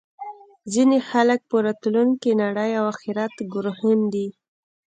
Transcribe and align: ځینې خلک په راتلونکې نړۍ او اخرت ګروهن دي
ځینې 0.73 0.97
خلک 1.09 1.39
په 1.49 1.57
راتلونکې 1.65 2.39
نړۍ 2.43 2.71
او 2.79 2.83
اخرت 2.93 3.35
ګروهن 3.53 3.99
دي 4.13 4.27